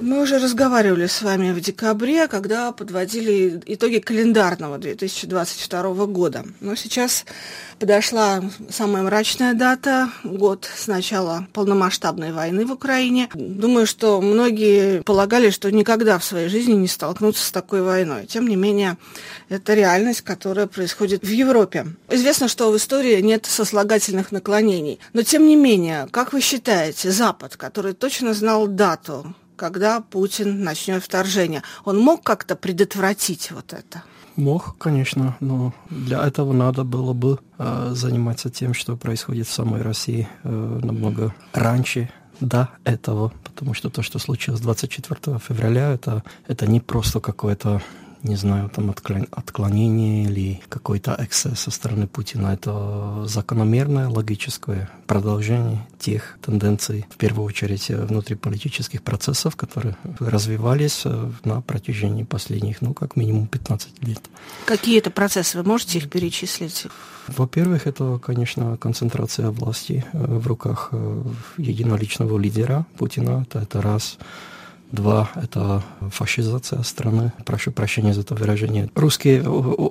Мы 0.00 0.22
уже 0.22 0.38
разговаривали 0.38 1.06
с 1.06 1.22
вами 1.22 1.50
в 1.52 1.60
декабре, 1.60 2.28
когда 2.28 2.70
подводили 2.70 3.60
итоги 3.66 3.98
календарного 3.98 4.78
2022 4.78 6.06
года. 6.06 6.44
Но 6.60 6.76
сейчас 6.76 7.24
подошла 7.80 8.42
самая 8.70 9.02
мрачная 9.02 9.54
дата, 9.54 10.10
год 10.22 10.68
с 10.72 10.86
начала 10.86 11.48
полномасштабной 11.52 12.32
войны 12.32 12.64
в 12.64 12.72
Украине. 12.72 13.28
Думаю, 13.34 13.86
что 13.86 14.20
многие 14.20 15.02
полагали, 15.02 15.50
что 15.50 15.72
никогда 15.72 16.18
в 16.18 16.24
своей 16.24 16.48
жизни 16.48 16.74
не 16.74 16.88
столкнутся 16.88 17.44
с 17.44 17.50
такой 17.50 17.82
войной. 17.82 18.26
Тем 18.26 18.46
не 18.46 18.54
менее, 18.56 18.98
это 19.48 19.74
реальность, 19.74 20.20
которая 20.20 20.68
происходит 20.68 21.24
в 21.24 21.30
Европе. 21.30 21.86
Известно, 22.08 22.46
что 22.46 22.70
в 22.70 22.76
истории 22.76 23.20
нет 23.20 23.46
сослагательных 23.46 24.30
наклонений. 24.30 25.00
Но 25.12 25.22
тем 25.22 25.46
не 25.46 25.56
менее, 25.56 26.06
как 26.12 26.32
вы 26.32 26.40
считаете, 26.40 27.10
Запад, 27.10 27.56
который 27.56 27.94
точно 27.94 28.32
знал 28.32 28.68
дату 28.68 29.34
когда 29.58 30.00
Путин 30.00 30.62
начнет 30.64 31.04
вторжение. 31.04 31.62
Он 31.84 31.98
мог 31.98 32.22
как-то 32.22 32.56
предотвратить 32.56 33.50
вот 33.50 33.74
это? 33.74 34.02
Мог, 34.36 34.78
конечно, 34.78 35.36
но 35.40 35.74
для 35.90 36.24
этого 36.24 36.52
надо 36.52 36.84
было 36.84 37.12
бы 37.12 37.40
э, 37.58 37.90
заниматься 37.92 38.50
тем, 38.50 38.72
что 38.72 38.96
происходит 38.96 39.48
в 39.48 39.52
самой 39.52 39.82
России 39.82 40.28
э, 40.44 40.80
намного 40.82 41.34
раньше, 41.52 42.08
до 42.40 42.68
этого, 42.84 43.32
потому 43.42 43.74
что 43.74 43.90
то, 43.90 44.02
что 44.02 44.18
случилось 44.18 44.60
24 44.60 45.38
февраля, 45.38 45.90
это, 45.90 46.22
это 46.46 46.66
не 46.66 46.80
просто 46.80 47.20
какое-то 47.20 47.82
не 48.22 48.36
знаю, 48.36 48.68
там 48.70 48.90
отклонение 48.90 50.24
или 50.24 50.60
какой-то 50.68 51.16
эксцесс 51.18 51.60
со 51.60 51.70
стороны 51.70 52.06
Путина. 52.06 52.48
Это 52.48 53.24
закономерное, 53.26 54.08
логическое 54.08 54.90
продолжение 55.06 55.86
тех 55.98 56.38
тенденций, 56.42 57.06
в 57.10 57.16
первую 57.16 57.46
очередь, 57.46 57.88
внутриполитических 57.88 59.02
процессов, 59.02 59.56
которые 59.56 59.96
развивались 60.20 61.02
э, 61.04 61.30
на 61.44 61.60
протяжении 61.60 62.24
последних, 62.24 62.80
ну, 62.82 62.94
как 62.94 63.16
минимум 63.16 63.46
15 63.46 64.02
лет. 64.06 64.20
Какие 64.64 64.98
это 64.98 65.10
процессы? 65.10 65.58
Вы 65.58 65.64
можете 65.64 65.98
их 65.98 66.08
перечислить? 66.08 66.86
Во-первых, 67.26 67.86
это, 67.86 68.18
конечно, 68.18 68.76
концентрация 68.76 69.50
власти 69.50 70.04
э, 70.12 70.18
в 70.18 70.46
руках 70.46 70.90
э, 70.92 71.22
единоличного 71.56 72.38
лидера 72.38 72.86
Путина. 72.96 73.42
Это, 73.42 73.60
это 73.60 73.82
раз. 73.82 74.18
Два– 74.92 75.30
это 75.34 75.82
фашизация 76.10 76.82
страны. 76.82 77.32
Прошу 77.44 77.72
прощения 77.72 78.14
за 78.14 78.22
это 78.22 78.34
выражение. 78.34 78.88
Русские 78.94 79.42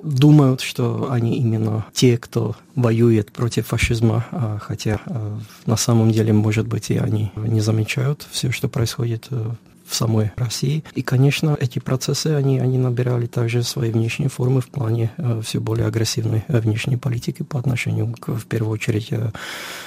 думают, 0.02 0.60
что 0.60 1.10
они 1.10 1.38
именно 1.38 1.86
те, 1.92 2.18
кто 2.18 2.56
воюет 2.74 3.30
против 3.32 3.68
фашизма, 3.68 4.26
а, 4.30 4.58
хотя 4.60 5.00
а, 5.06 5.38
на 5.66 5.76
самом 5.76 6.10
деле, 6.10 6.32
может 6.32 6.66
быть, 6.66 6.90
и 6.90 6.96
они 6.96 7.30
не 7.36 7.60
замечают 7.60 8.26
все, 8.30 8.50
что 8.50 8.68
происходит 8.68 9.26
э, 9.30 9.50
в 9.88 9.94
самой 9.94 10.32
России. 10.36 10.84
И, 10.94 11.02
конечно, 11.02 11.56
эти 11.58 11.78
процессы, 11.78 12.28
они, 12.28 12.58
они 12.58 12.78
набирали 12.78 13.26
также 13.26 13.62
свои 13.62 13.90
внешние 13.90 14.28
формы 14.28 14.60
в 14.60 14.68
плане 14.68 15.10
э, 15.16 15.40
все 15.44 15.60
более 15.60 15.86
агрессивной 15.86 16.44
э, 16.48 16.60
внешней 16.60 16.96
политики 16.96 17.42
по 17.42 17.58
отношению, 17.58 18.14
к, 18.20 18.28
в 18.28 18.46
первую 18.46 18.72
очередь, 18.72 19.08
э, 19.10 19.30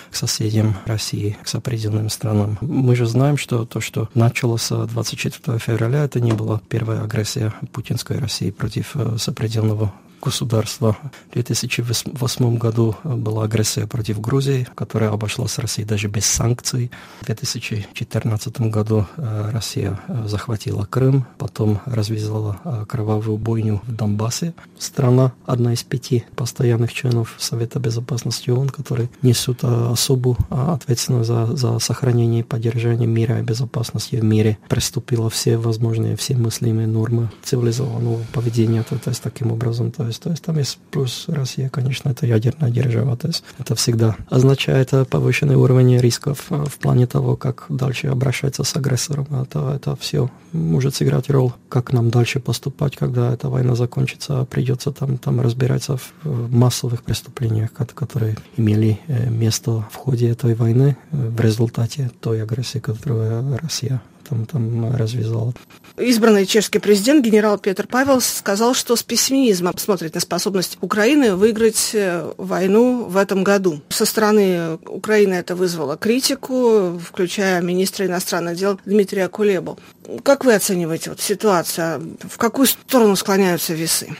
к 0.09 0.15
соседям 0.15 0.75
России, 0.85 1.37
к 1.43 1.47
сопредельным 1.47 2.09
странам. 2.09 2.57
Мы 2.61 2.95
же 2.95 3.05
знаем, 3.05 3.37
что 3.37 3.65
то, 3.65 3.79
что 3.79 4.09
началось 4.13 4.63
с 4.63 4.87
24 4.87 5.59
февраля, 5.59 6.03
это 6.03 6.19
не 6.19 6.33
была 6.33 6.61
первая 6.67 7.03
агрессия 7.03 7.53
путинской 7.71 8.17
России 8.19 8.51
против 8.51 8.95
э, 8.95 9.17
сопредельного 9.17 9.93
государства. 10.21 10.97
В 11.29 11.33
2008 11.33 12.57
году 12.57 12.95
была 13.03 13.45
агрессия 13.45 13.87
против 13.87 14.21
Грузии, 14.21 14.67
которая 14.75 15.11
обошлась 15.11 15.57
Россией 15.57 15.87
даже 15.87 16.07
без 16.07 16.25
санкций. 16.25 16.91
В 17.21 17.25
2014 17.25 18.61
году 18.61 19.05
э, 19.17 19.49
Россия 19.51 19.99
э, 20.07 20.27
захватила 20.27 20.85
Крым, 20.85 21.25
потом 21.37 21.81
развязала 21.85 22.59
э, 22.63 22.85
кровавую 22.87 23.37
бойню 23.37 23.81
в 23.85 23.95
Донбассе. 23.95 24.53
Страна 24.77 25.33
одна 25.45 25.73
из 25.73 25.83
пяти 25.83 26.25
постоянных 26.35 26.93
членов 26.93 27.35
Совета 27.37 27.79
Безопасности 27.79 28.49
ООН, 28.49 28.69
которые 28.69 29.09
несут 29.21 29.63
особую 29.63 30.37
ответственность 30.49 31.27
за, 31.27 31.55
за 31.55 31.79
сохранение 31.79 32.41
и 32.41 32.43
поддержание 32.43 33.07
мира 33.07 33.39
и 33.39 33.43
безопасности 33.43 34.15
в 34.15 34.23
мире, 34.23 34.57
приступила 34.69 35.29
все 35.29 35.57
возможные, 35.57 36.15
все 36.15 36.35
мыслимые 36.35 36.87
нормы 36.87 37.29
цивилизованного 37.43 38.25
поведения. 38.33 38.83
То, 38.83 38.97
то 38.97 39.09
есть 39.09 39.21
таким 39.21 39.51
образом, 39.51 39.91
то 39.91 40.05
есть, 40.11 40.21
то 40.21 40.29
есть 40.29 40.43
там 40.43 40.57
есть 40.57 40.77
плюс 40.91 41.25
Россия, 41.27 41.69
конечно, 41.69 42.09
это 42.09 42.25
ядерная 42.25 42.69
держава, 42.69 43.17
то 43.17 43.27
есть 43.27 43.43
это 43.57 43.75
всегда 43.75 44.15
означает 44.29 44.91
повышенный 45.09 45.55
уровень 45.55 45.97
рисков 45.97 46.45
э, 46.49 46.65
в 46.65 46.77
плане 46.79 47.07
того, 47.07 47.35
как 47.35 47.65
дальше 47.69 48.07
обращаться 48.07 48.63
с 48.63 48.75
агрессором. 48.75 49.27
Это, 49.41 49.73
это 49.75 49.95
все 49.95 50.29
может 50.51 50.95
сыграть 50.95 51.29
роль, 51.29 51.51
как 51.69 51.93
нам 51.93 52.09
дальше 52.09 52.39
поступать, 52.39 52.97
когда 52.97 53.33
эта 53.33 53.49
война 53.49 53.75
закончится, 53.75 54.45
придется 54.45 54.91
там, 54.91 55.17
там 55.17 55.41
разбираться 55.41 55.97
в 56.23 56.53
массовых 56.53 57.03
преступлениях, 57.03 57.71
которые 57.73 58.35
имели 58.57 58.99
э, 59.07 59.29
место 59.29 59.85
в 59.91 59.95
ходе 59.95 60.29
этой 60.29 60.55
войны 60.55 60.97
э, 61.11 61.29
в 61.29 61.39
результате 61.39 62.11
той 62.19 62.43
агрессии, 62.43 62.79
которую 62.79 63.57
Россия 63.57 64.01
там, 64.31 64.45
там 64.45 64.95
развязал. 64.95 65.53
Избранный 65.97 66.45
чешский 66.45 66.79
президент 66.79 67.25
генерал 67.25 67.57
Петр 67.57 67.85
Павел 67.85 68.21
сказал, 68.21 68.73
что 68.73 68.95
с 68.95 69.03
пессимизмом 69.03 69.77
смотрит 69.77 70.15
на 70.15 70.21
способность 70.21 70.77
Украины 70.81 71.35
выиграть 71.35 71.91
э, 71.93 72.31
войну 72.37 73.05
в 73.05 73.17
этом 73.17 73.43
году. 73.43 73.81
Со 73.89 74.05
стороны 74.05 74.77
Украины 74.85 75.33
это 75.33 75.55
вызвало 75.55 75.97
критику, 75.97 76.97
включая 76.99 77.61
министра 77.61 78.05
иностранных 78.05 78.55
дел 78.55 78.79
Дмитрия 78.85 79.27
Кулебу. 79.27 79.77
Как 80.23 80.45
вы 80.45 80.53
оцениваете 80.53 81.09
вот 81.09 81.19
ситуацию? 81.19 82.17
В 82.21 82.37
какую 82.37 82.67
сторону 82.67 83.15
склоняются 83.15 83.73
весы? 83.73 84.15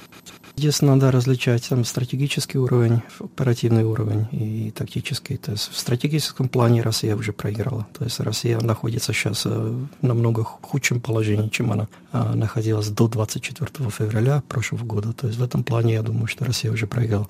Здесь 0.62 0.84
надо 0.84 1.10
различать 1.10 1.68
там, 1.70 1.84
стратегический 1.84 2.60
уровень, 2.60 3.02
оперативный 3.20 3.84
уровень 3.84 4.28
и 4.32 4.70
тактический. 4.70 5.38
То 5.38 5.54
есть 5.54 5.72
в 5.72 5.76
стратегическом 5.76 6.50
плане 6.50 6.84
Россия 6.84 7.16
уже 7.16 7.34
проиграла. 7.34 7.88
То 7.98 8.04
есть 8.04 8.20
Россия 8.20 8.60
находится 8.60 9.12
сейчас 9.12 9.48
э, 9.48 9.50
в 9.50 9.88
намного 10.06 10.44
худшем 10.44 11.02
положении, 11.02 11.50
чем 11.50 11.72
она 11.72 11.88
э, 12.14 12.34
находилась 12.36 12.90
до 12.90 13.08
24 13.08 13.90
февраля 13.90 14.44
прошлого 14.48 14.84
года. 14.84 15.14
То 15.14 15.26
есть 15.26 15.40
в 15.40 15.44
этом 15.44 15.64
плане 15.64 15.94
я 15.94 16.04
думаю, 16.04 16.28
что 16.28 16.46
Россия 16.46 16.72
уже 16.72 16.86
проиграла. 16.86 17.26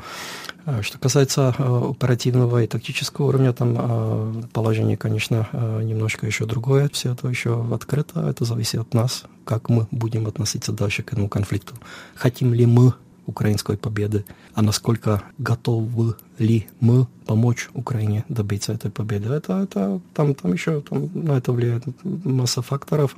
А 0.66 0.84
что 0.84 1.00
касается 1.00 1.56
оперативного 1.58 2.62
и 2.62 2.68
тактического 2.68 3.28
уровня, 3.28 3.54
там 3.54 4.44
положение, 4.52 4.98
конечно, 4.98 5.48
немножко 5.82 6.26
еще 6.26 6.46
другое. 6.46 6.90
Все 6.90 7.14
это 7.14 7.30
еще 7.30 7.66
открыто. 7.74 8.28
Это 8.30 8.44
зависит 8.44 8.82
от 8.82 8.94
нас, 8.94 9.24
как 9.46 9.70
мы 9.70 9.88
будем 9.92 10.28
относиться 10.28 10.72
дальше 10.72 11.04
к 11.04 11.14
этому 11.14 11.30
конфликту. 11.30 11.76
Хотим 12.16 12.54
ли 12.54 12.66
мы 12.66 12.94
украинской 13.26 13.78
победы, 13.78 14.26
а 14.54 14.62
насколько 14.62 15.24
готовы 15.38 16.16
ли 16.38 16.68
мы 16.80 17.08
помочь 17.26 17.70
Украине 17.74 18.26
добиться 18.30 18.74
этой 18.74 18.92
победы. 18.92 19.30
Это, 19.30 19.64
это 19.64 20.02
там, 20.14 20.36
там 20.36 20.54
еще 20.54 20.82
там, 20.82 21.10
на 21.14 21.38
это 21.38 21.54
влияет 21.54 21.84
масса 22.04 22.62
факторов. 22.62 23.16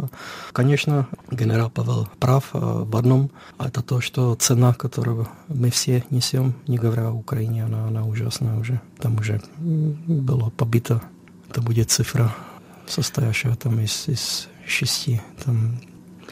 Конечно, 0.51 1.07
генерал 1.31 1.69
Павел 1.69 2.07
прав 2.19 2.49
э, 2.53 2.59
в 2.59 2.95
одном, 2.95 3.31
а 3.57 3.67
это 3.67 3.81
то, 3.81 4.01
что 4.01 4.35
цена, 4.35 4.73
которую 4.73 5.27
мы 5.47 5.69
все 5.69 6.03
несем, 6.09 6.53
не 6.67 6.77
говоря 6.77 7.07
о 7.07 7.13
Украине, 7.13 7.65
она, 7.65 7.87
она 7.87 8.05
ужасная 8.05 8.59
уже. 8.59 8.81
Там 8.99 9.17
уже 9.17 9.41
было 9.57 10.49
побито, 10.49 11.01
это 11.49 11.61
будет 11.61 11.89
цифра, 11.89 12.35
состоящая 12.87 13.55
там 13.55 13.79
из, 13.79 14.07
из 14.07 14.49
шести 14.67 15.21
там, 15.43 15.79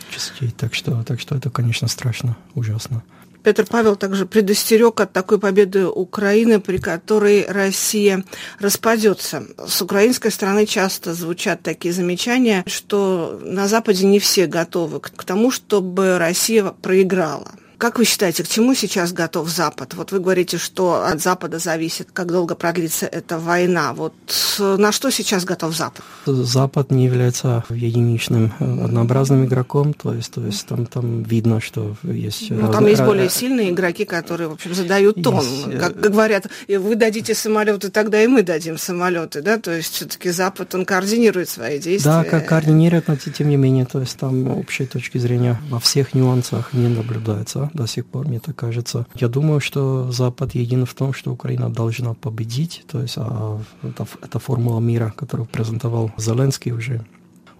частей. 0.10 0.52
Так 0.52 0.74
что, 0.74 1.04
так 1.04 1.20
что 1.20 1.36
это, 1.36 1.50
конечно, 1.50 1.88
страшно, 1.88 2.38
ужасно. 2.56 3.04
Петр 3.44 3.66
Павел 3.68 3.96
также 3.96 4.26
предостерег 4.26 5.00
от 5.00 5.14
такой 5.14 5.40
победы 5.40 5.88
Украины, 5.88 6.60
при 6.60 6.78
которой 6.78 7.46
Россия 7.48 8.24
распадется. 8.60 9.44
С 9.66 9.82
украинской 9.82 10.30
стороны 10.30 10.66
часто 10.66 11.14
звучат 11.14 11.64
такие 11.64 11.94
замечания, 11.94 12.64
что 12.68 13.40
на 13.44 13.68
Западе 13.68 14.06
не 14.06 14.20
все 14.20 14.46
готовы 14.46 15.00
к 15.00 15.24
тому, 15.24 15.50
чтобы 15.50 16.20
Россия 16.20 16.66
проиграла. 16.66 17.52
Как 17.82 17.98
вы 17.98 18.06
считаете, 18.06 18.44
к 18.44 18.48
чему 18.48 18.76
сейчас 18.76 19.12
готов 19.12 19.50
Запад? 19.50 19.96
Вот 19.96 20.12
вы 20.12 20.20
говорите, 20.20 20.60
что 20.60 21.04
от 21.04 21.20
Запада 21.20 21.58
зависит, 21.58 22.10
как 22.14 22.28
долго 22.28 22.54
продлится 22.54 23.08
эта 23.08 23.40
война. 23.40 23.94
Вот 23.94 24.14
на 24.60 24.92
что 24.92 25.10
сейчас 25.10 25.46
готов 25.46 25.76
Запад? 25.76 26.06
Запад 26.28 26.92
не 26.92 27.06
является 27.06 27.64
единичным 27.72 28.54
э, 28.60 28.86
однообразным 28.86 29.46
игроком, 29.46 29.96
то 29.96 30.14
есть, 30.14 30.32
то 30.32 30.46
есть 30.46 30.68
там, 30.68 30.86
там 30.86 31.24
видно, 31.24 31.60
что 31.60 31.96
есть... 32.04 32.52
Ну, 32.52 32.72
там 32.72 32.86
есть 32.86 33.02
более 33.02 33.32
сильные 33.32 33.72
игроки, 33.72 34.06
которые, 34.06 34.48
в 34.50 34.54
общем, 34.54 34.76
задают 34.76 35.24
тон. 35.24 35.40
Есть... 35.40 35.68
Э, 35.68 35.80
как, 35.80 36.00
как 36.00 36.12
говорят, 36.12 36.46
вы 36.68 36.96
дадите 36.96 37.34
самолеты, 37.34 37.90
тогда 37.90 38.22
и 38.22 38.28
мы 38.28 38.44
дадим 38.44 38.78
самолеты, 38.78 39.42
да? 39.42 39.58
То 39.58 39.72
есть 39.76 39.96
все-таки 39.96 40.30
Запад, 40.30 40.76
он 40.76 40.86
координирует 40.86 41.50
свои 41.50 41.80
действия. 41.80 42.12
Да, 42.12 42.24
как 42.26 42.46
координирует, 42.46 43.08
но 43.08 43.16
тем 43.16 43.50
не 43.50 43.58
менее, 43.58 43.86
то 43.86 44.00
есть 44.00 44.18
там 44.18 44.56
общей 44.56 44.86
точки 44.86 45.18
зрения 45.18 45.60
во 45.72 45.80
всех 45.80 46.14
нюансах 46.14 46.74
не 46.74 46.88
наблюдается 46.88 47.71
до 47.74 47.88
сих 47.88 48.06
пор, 48.06 48.28
мне 48.28 48.40
так 48.40 48.56
кажется. 48.56 49.06
Я 49.16 49.28
думаю, 49.28 49.60
что 49.60 50.12
Запад 50.12 50.56
един 50.56 50.86
в 50.86 50.94
том, 50.94 51.14
что 51.14 51.32
Украина 51.32 51.70
должна 51.70 52.14
победить. 52.14 52.84
То 52.92 53.02
есть 53.02 53.16
а, 53.18 53.60
это, 53.84 54.08
это 54.22 54.40
формула 54.40 54.80
мира, 54.80 55.14
которую 55.16 55.48
презентовал 55.48 56.12
Зеленский 56.18 56.72
уже 56.72 57.06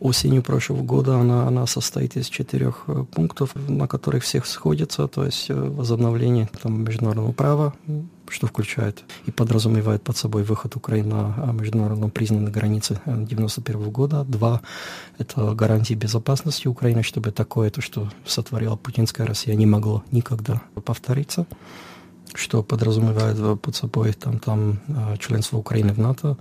осенью 0.02 0.42
прошлого 0.42 0.82
года, 0.82 1.18
она, 1.18 1.48
она 1.48 1.68
состоит 1.68 2.18
из 2.18 2.28
четырех 2.28 2.86
пунктов, 3.12 3.52
на 3.56 3.88
которых 3.88 4.24
всех 4.24 4.48
сходится, 4.48 5.08
то 5.08 5.24
есть 5.24 5.50
возобновление 5.50 6.50
там, 6.62 6.84
международного 6.84 7.32
права, 7.32 7.74
что 8.28 8.48
включает 8.48 9.04
и 9.28 9.32
подразумевает 9.32 10.02
под 10.02 10.18
собой 10.18 10.44
выход 10.44 10.76
Украины 10.76 11.10
на 11.10 11.52
международно 11.52 12.10
признанные 12.10 12.52
границы 12.52 12.94
1991 13.06 13.92
года. 13.92 14.24
Два– 14.24 14.62
это 15.20 15.54
гарантии 15.54 15.94
безопасности 15.94 16.68
Украины, 16.68 17.04
чтобы 17.04 17.32
такое, 17.32 17.70
то, 17.70 17.82
что 17.82 18.10
сотворила 18.26 18.78
путинская 18.78 19.28
Россия, 19.28 19.54
не 19.54 19.68
могло 19.68 20.04
никогда 20.12 20.62
повториться 20.84 21.46
что 22.34 22.64
подразумевает 22.64 23.62
под 23.62 23.76
собой 23.76 24.14
там, 24.14 24.40
там 24.40 24.80
членство 25.20 25.58
Украины 25.58 25.92
в 25.92 25.98
НАТО, 25.98 26.38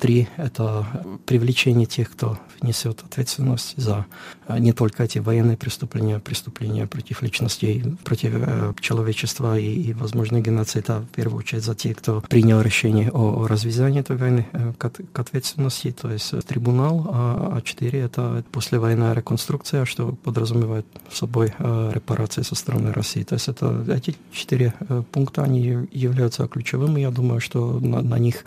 Три– 0.00 0.28
это 0.38 0.86
привлечение 1.26 1.84
тех, 1.84 2.10
кто 2.10 2.38
несет 2.62 3.02
ответственность 3.02 3.74
за 3.76 4.06
а, 4.46 4.58
не 4.58 4.72
только 4.72 5.04
эти 5.04 5.18
военные 5.18 5.58
преступления, 5.58 6.18
преступления 6.18 6.86
против 6.86 7.20
личностей, 7.20 7.84
против 8.02 8.32
э, 8.34 8.72
человечества 8.80 9.58
и, 9.58 9.66
и 9.66 9.92
возможный 9.92 10.40
геноцид, 10.40 10.88
а 10.88 11.00
в 11.00 11.06
первую 11.08 11.40
очередь 11.40 11.64
за 11.64 11.74
тех, 11.74 11.98
кто 11.98 12.22
принял 12.22 12.62
решение 12.62 13.10
о, 13.10 13.42
о 13.42 13.46
развязании 13.46 14.00
этой 14.00 14.16
войны 14.16 14.46
э, 14.52 14.72
к, 14.78 14.90
к 14.90 15.18
ответственности, 15.18 15.92
то 15.92 16.10
есть 16.10 16.32
э, 16.32 16.40
трибунал, 16.40 17.06
а, 17.12 17.56
а 17.56 17.60
четыре– 17.60 18.00
это 18.00 18.42
послевоенная 18.52 19.12
реконструкция, 19.12 19.84
что 19.84 20.12
подразумевает 20.12 20.86
собой 21.12 21.52
репарации 21.58 22.42
со 22.42 22.54
стороны 22.54 22.92
России. 22.92 23.22
То 23.22 23.34
есть 23.34 23.48
это 23.48 23.84
эти 23.88 24.16
четыре 24.32 24.72
пункта, 25.12 25.42
они 25.42 25.88
являются 25.92 26.46
ключевыми, 26.48 27.00
я 27.00 27.10
думаю, 27.10 27.40
что 27.40 27.78
на, 27.80 28.00
на 28.00 28.18
них 28.18 28.44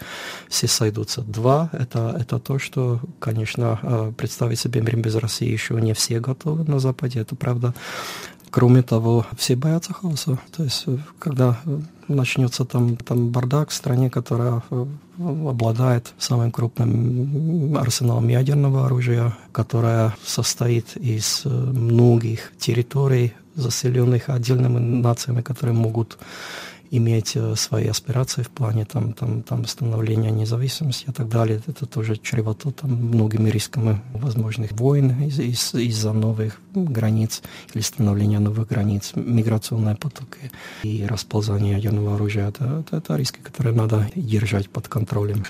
все 0.50 0.68
сойдутся. 0.68 1.22
Два– 1.22 1.43
это, 1.72 2.16
это 2.20 2.40
то, 2.40 2.60
что, 2.60 3.00
конечно, 3.20 3.80
э, 3.82 4.12
представить 4.18 4.60
себе 4.60 4.82
мир 4.82 4.98
без 4.98 5.16
России 5.16 5.52
еще 5.52 5.76
не 5.76 5.94
все 5.94 6.20
готовы 6.20 6.64
на 6.64 6.80
Западе, 6.80 7.20
это 7.20 7.36
правда. 7.36 7.74
Кроме 8.50 8.84
того, 8.84 9.26
все 9.36 9.56
боятся 9.56 9.94
хаоса. 9.94 10.40
То 10.56 10.64
есть, 10.64 10.84
э, 10.88 10.98
когда 11.20 11.58
начнется 12.08 12.66
там, 12.66 12.98
там 12.98 13.30
бардак 13.30 13.70
в 13.70 13.74
стране, 13.74 14.10
которая 14.10 14.62
э, 14.72 14.86
обладает 15.18 16.14
самым 16.18 16.52
крупным 16.52 17.78
арсеналом 17.78 18.28
ядерного 18.28 18.86
оружия, 18.86 19.38
которая 19.52 20.16
состоит 20.24 20.98
из 20.98 21.46
многих 21.46 22.52
территорий, 22.58 23.34
заселенных 23.56 24.30
отдельными 24.30 24.80
нациями, 24.80 25.42
которые 25.42 25.76
могут 25.76 26.18
иметь 26.98 27.36
э, 27.36 27.56
свои 27.56 27.88
аспирации 27.88 28.44
в 28.44 28.50
плане 28.50 28.86
там, 28.86 29.14
там, 29.14 29.42
там 29.42 29.66
становления 29.66 30.32
независимости 30.32 31.06
и 31.10 31.12
так 31.12 31.28
далее. 31.28 31.62
Это 31.68 31.86
тоже 31.86 32.18
чревато 32.18 32.72
там, 32.72 32.92
многими 32.92 33.50
рисками 33.50 34.00
возможных 34.14 34.72
войн 34.74 35.12
из- 35.24 35.40
из- 35.40 35.74
из-за 35.74 36.14
новых 36.14 36.60
границ 36.76 37.42
или 37.74 37.82
становления 37.82 38.40
новых 38.40 38.68
границ, 38.68 39.12
миграционные 39.16 39.96
потоки 39.96 40.52
и 40.84 41.06
расползание 41.08 41.74
ядерного 41.74 42.16
оружия. 42.16 42.50
Это, 42.50 42.84
это, 42.86 42.98
это 42.98 43.16
риски, 43.16 43.40
которые 43.44 43.76
надо 43.76 44.08
держать 44.16 44.70
под 44.70 44.88
контролем. 44.88 45.44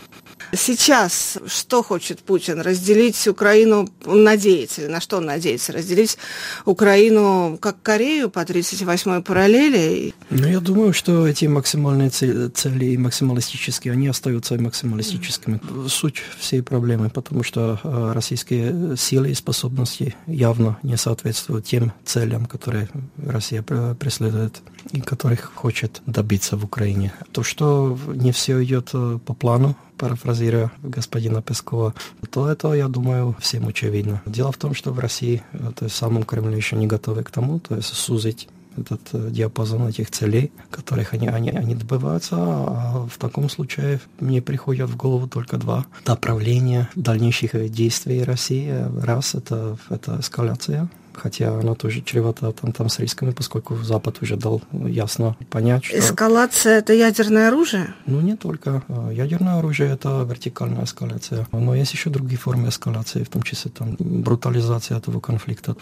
Сейчас 0.55 1.39
что 1.47 1.81
хочет 1.81 2.19
Путин? 2.19 2.61
Разделить 2.61 3.27
Украину, 3.27 3.89
он 4.05 4.23
надеется, 4.23 4.81
или 4.81 4.87
на 4.87 5.01
что 5.01 5.17
он 5.17 5.25
надеется? 5.25 5.73
Разделить 5.73 6.17
Украину 6.65 7.57
как 7.59 7.81
Корею 7.81 8.29
по 8.29 8.39
38-й 8.39 9.21
параллели? 9.23 10.13
Ну, 10.29 10.47
я 10.47 10.59
думаю, 10.59 10.93
что 10.93 11.27
эти 11.27 11.45
максимальные 11.45 12.09
цели 12.09 12.85
и 12.85 12.97
максималистические, 12.97 13.93
они 13.93 14.07
остаются 14.07 14.55
максималистическими. 14.55 15.59
Суть 15.87 16.21
всей 16.39 16.61
проблемы, 16.61 17.09
потому 17.09 17.43
что 17.43 17.79
э, 17.83 18.11
российские 18.13 18.95
силы 18.95 19.31
и 19.31 19.33
способности 19.33 20.15
явно 20.27 20.77
не 20.83 20.97
соответствуют 20.97 21.65
тем 21.65 21.93
целям, 22.05 22.45
которые 22.45 22.89
Россия 23.17 23.63
преследует 23.63 24.61
и 24.91 25.01
которых 25.01 25.51
хочет 25.55 26.01
добиться 26.05 26.57
в 26.57 26.65
Украине. 26.65 27.13
То, 27.31 27.43
что 27.43 27.97
не 28.07 28.31
все 28.31 28.63
идет 28.63 28.89
э, 28.93 29.19
по 29.25 29.33
плану, 29.33 29.75
парафразируя 29.97 30.71
господина 30.81 31.41
Пескова, 31.41 31.93
то 32.29 32.49
это, 32.49 32.73
я 32.73 32.87
думаю, 32.87 33.35
всем 33.39 33.67
очевидно. 33.67 34.21
Дело 34.25 34.51
в 34.51 34.57
том, 34.57 34.73
что 34.73 34.91
в 34.91 34.99
России, 34.99 35.43
э, 35.53 35.71
то 35.75 35.85
есть 35.85 35.95
в 35.95 35.97
самом 35.97 36.23
Кремле 36.23 36.57
еще 36.57 36.75
не 36.75 36.87
готовы 36.87 37.23
к 37.23 37.31
тому, 37.31 37.59
то 37.59 37.75
есть 37.75 37.93
сузить 37.93 38.47
этот 38.77 39.01
э, 39.13 39.29
диапазон 39.29 39.87
этих 39.87 40.09
целей, 40.11 40.51
которых 40.69 41.13
они, 41.13 41.27
они, 41.27 41.49
они 41.49 41.75
добиваются. 41.75 42.35
А 42.37 43.07
в 43.09 43.17
таком 43.17 43.49
случае 43.49 43.99
мне 44.19 44.41
приходят 44.41 44.89
в 44.89 44.95
голову 44.95 45.27
только 45.27 45.57
два 45.57 45.85
направления 46.05 46.89
дальнейших 46.95 47.71
действий 47.71 48.23
России. 48.23 48.73
Раз 49.01 49.35
это, 49.35 49.77
это 49.89 50.19
эскаляция 50.19 50.89
хотя 51.15 51.59
она 51.59 51.75
тоже 51.75 52.01
чревата 52.01 52.51
там, 52.51 52.71
там 52.71 52.89
с 52.89 52.99
рисками, 52.99 53.31
поскольку 53.31 53.75
Запад 53.75 54.21
уже 54.21 54.35
дал 54.35 54.61
ясно 54.71 55.35
понять, 55.49 55.85
что... 55.85 55.97
Эскалация– 55.97 56.77
это 56.79 56.93
ядерное 56.93 57.47
оружие? 57.47 57.93
Ну, 58.05 58.21
не 58.21 58.35
только. 58.35 58.83
Ядерное 59.11 59.59
оружие– 59.59 59.91
это 59.93 60.25
вертикальная 60.29 60.85
эскалация. 60.85 61.47
Но 61.51 61.75
есть 61.75 61.93
еще 61.93 62.09
другие 62.09 62.37
формы 62.37 62.69
эскалации, 62.69 63.23
в 63.23 63.29
том 63.29 63.43
числе 63.43 63.71
там 63.71 63.95
брутализация 63.99 64.97
этого 64.97 65.19
конфликта. 65.19 65.75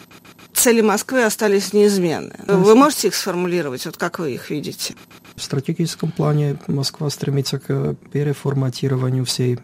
Цели 0.54 0.82
Москвы 0.82 1.24
остались 1.24 1.74
неизменны. 1.74 2.36
Вы 2.48 2.76
можете 2.76 3.08
их 3.08 3.16
сформулировать? 3.16 3.86
Вот 3.86 3.98
как 3.98 4.20
вы 4.20 4.34
их 4.34 4.50
видите? 4.50 4.96
В 5.36 5.42
стратегическом 5.42 6.12
плане 6.12 6.58
Москва 6.68 7.10
стремится 7.10 7.60
к 7.60 7.96
переформатированию 8.12 9.26
всей 9.26 9.58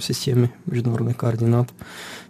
системы 0.00 0.50
международных 0.66 1.16
координат, 1.16 1.68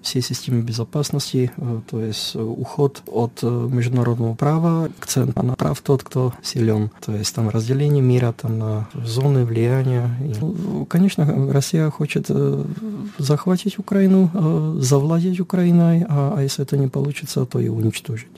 всей 0.02 0.22
системы 0.22 0.62
безопасности, 0.62 1.50
то 1.90 2.00
есть 2.00 2.36
уход 2.36 3.02
от 3.06 3.42
международного 3.42 4.34
права 4.34 4.90
к 4.98 5.06
центру. 5.06 5.42
На 5.42 5.54
прав 5.54 5.80
тот, 5.80 6.02
кто 6.02 6.32
силен. 6.42 6.90
То 7.04 7.14
есть 7.14 7.34
там 7.34 7.48
разделение 7.48 8.02
мира 8.02 8.32
там, 8.32 8.58
на 8.58 8.88
зоны 8.94 9.44
влияния. 9.44 10.10
И, 10.20 10.84
конечно, 10.86 11.52
Россия 11.52 11.90
хочет 11.90 12.30
захватить 13.18 13.78
Украину, 13.78 14.76
завладеть 14.80 15.40
Украиной, 15.40 16.04
а, 16.08 16.34
а 16.36 16.42
если 16.42 16.64
это 16.64 16.76
не 16.76 16.88
получится, 16.88 17.44
то 17.44 17.58
и 17.58 17.68
уничтожить. 17.68 18.28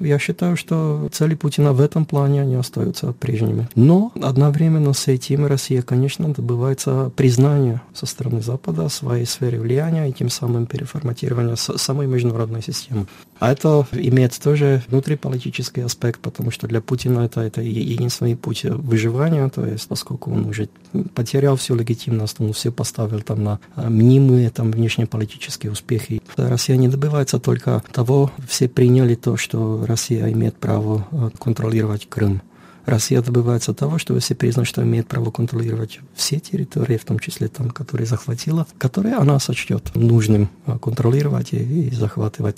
Я 0.00 0.18
считаю, 0.18 0.56
что 0.56 1.08
цели 1.12 1.34
Путина 1.34 1.72
в 1.72 1.80
этом 1.80 2.04
плане 2.04 2.42
они 2.42 2.54
остаются 2.54 3.12
прежними. 3.12 3.68
Но 3.74 4.12
одновременно 4.20 4.92
с 4.92 5.08
этим 5.08 5.46
Россия, 5.46 5.82
конечно, 5.82 6.32
добивается 6.32 7.10
признания 7.16 7.82
со 7.94 8.06
стороны 8.06 8.40
Запада 8.42 8.88
своей 8.88 9.26
сфере 9.26 9.60
влияния 9.60 10.08
и 10.08 10.12
тем 10.12 10.28
самым 10.28 10.66
переформатирования 10.66 11.56
самой 11.56 12.06
международной 12.06 12.62
системы. 12.62 13.06
А 13.38 13.52
это 13.52 13.86
имеет 13.92 14.38
тоже 14.40 14.82
внутриполитический 14.88 15.84
аспект, 15.84 16.20
потому 16.20 16.50
что 16.50 16.66
для 16.66 16.80
Путина 16.80 17.20
это, 17.20 17.40
это 17.40 17.62
единственный 17.62 18.36
путь 18.36 18.64
выживания, 18.64 19.48
то 19.48 19.64
есть 19.64 19.86
поскольку 19.88 20.32
он 20.32 20.46
уже 20.46 20.68
потерял 21.14 21.56
всю 21.56 21.74
легитимность, 21.74 22.40
он 22.40 22.52
все 22.52 22.72
поставил 22.72 23.20
там 23.20 23.44
на 23.44 23.60
мнимые 23.76 24.50
там 24.50 24.70
внешнеполитические 24.70 25.72
успехи. 25.72 26.22
Россия 26.36 26.76
не 26.76 26.88
добивается 26.88 27.38
только 27.38 27.82
того, 27.92 28.30
все 28.48 28.68
приняли 28.68 29.14
то, 29.14 29.36
что 29.36 29.84
Россия 29.88 30.30
имеет 30.30 30.56
право 30.56 31.06
контролировать 31.40 32.08
Крым. 32.08 32.42
Россия 32.84 33.20
добивается 33.20 33.74
того, 33.74 33.98
что 33.98 34.18
все 34.18 34.34
признают, 34.34 34.68
что 34.68 34.82
имеет 34.82 35.08
право 35.08 35.30
контролировать 35.30 36.00
все 36.14 36.38
территории, 36.38 36.96
в 36.96 37.04
том 37.04 37.18
числе 37.18 37.48
там, 37.48 37.70
которые 37.70 38.06
захватила, 38.06 38.66
которые 38.78 39.16
она 39.16 39.38
сочтет 39.40 39.94
нужным 39.94 40.48
контролировать 40.80 41.52
и, 41.52 41.88
и 41.88 41.90
захватывать. 41.90 42.56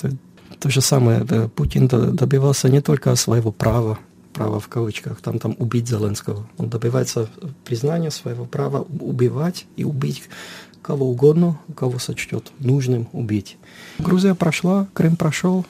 То 0.58 0.68
же 0.68 0.80
самое, 0.80 1.24
Путин 1.48 1.88
добивался 1.88 2.68
не 2.68 2.80
только 2.80 3.14
своего 3.16 3.50
права, 3.50 3.98
права 4.32 4.60
в 4.60 4.68
кавычках, 4.68 5.20
там, 5.20 5.38
там 5.38 5.56
убить 5.58 5.88
Зеленского. 5.88 6.46
Он 6.58 6.68
добивается 6.68 7.28
признания 7.64 8.10
своего 8.10 8.44
права 8.44 8.86
убивать 9.00 9.66
и 9.76 9.84
убить 9.84 10.22
кого 10.82 11.10
угодно, 11.10 11.58
кого 11.76 11.98
сочтет 11.98 12.52
нужным 12.58 13.08
убить. 13.12 13.58
Грузия 13.98 14.34
прошла, 14.34 14.88
Крым 14.94 15.16
прошел, 15.16 15.66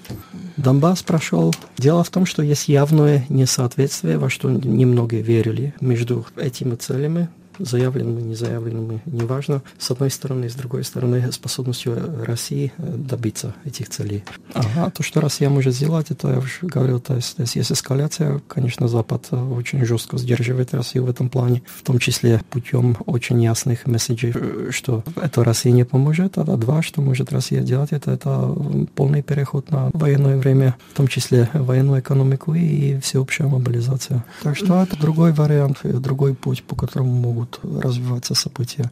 Донбасс 0.60 1.02
прошел. 1.02 1.54
Дело 1.78 2.04
в 2.04 2.10
том, 2.10 2.26
что 2.26 2.42
есть 2.42 2.68
явное 2.68 3.24
несоответствие, 3.28 4.18
во 4.18 4.28
что 4.28 4.50
немногие 4.50 5.22
верили 5.22 5.74
между 5.80 6.26
этими 6.36 6.74
целями, 6.74 7.28
заявленными, 7.58 8.22
незаявленными, 8.22 9.02
неважно, 9.06 9.62
с 9.78 9.90
одной 9.90 10.10
стороны, 10.10 10.48
с 10.48 10.54
другой 10.54 10.84
стороны, 10.84 11.30
способностью 11.32 12.24
России 12.24 12.72
добиться 12.78 13.54
этих 13.64 13.88
целей. 13.88 14.24
А 14.54 14.90
то, 14.90 15.02
что 15.02 15.20
Россия 15.20 15.48
может 15.48 15.74
сделать, 15.74 16.10
это 16.10 16.30
я 16.30 16.38
уже 16.38 16.50
говорил, 16.62 17.00
то 17.00 17.14
есть, 17.14 17.36
то 17.36 17.42
есть 17.42 17.56
есть 17.56 17.72
эскаляция, 17.72 18.40
конечно, 18.48 18.88
Запад 18.88 19.28
очень 19.32 19.84
жестко 19.84 20.18
сдерживает 20.18 20.74
Россию 20.74 21.04
в 21.04 21.10
этом 21.10 21.28
плане, 21.28 21.62
в 21.66 21.82
том 21.82 21.98
числе 21.98 22.40
путем 22.50 22.96
очень 23.06 23.42
ясных 23.42 23.86
месседжей, 23.86 24.34
что 24.70 25.02
это 25.16 25.44
России 25.44 25.70
не 25.70 25.84
поможет, 25.84 26.38
а 26.38 26.44
два, 26.44 26.82
что 26.82 27.02
может 27.02 27.32
Россия 27.32 27.62
делать, 27.62 27.92
это, 27.92 28.10
это 28.10 28.54
полный 28.94 29.22
переход 29.22 29.70
на 29.70 29.90
военное 29.92 30.36
время, 30.36 30.76
в 30.92 30.96
том 30.96 31.08
числе 31.08 31.48
военную 31.52 32.00
экономику 32.00 32.54
и 32.54 32.98
всеобщая 33.00 33.48
мобилизация. 33.48 34.24
Так 34.42 34.56
что 34.56 34.82
это 34.82 34.98
другой 34.98 35.32
вариант, 35.32 35.78
другой 35.82 36.34
путь, 36.34 36.62
по 36.62 36.76
которому 36.76 37.12
могут 37.12 37.49
развиваться 37.62 38.34
события. 38.34 38.90